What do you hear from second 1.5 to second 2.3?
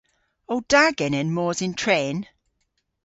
yn tren?